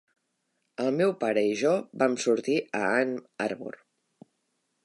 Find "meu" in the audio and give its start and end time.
1.01-1.13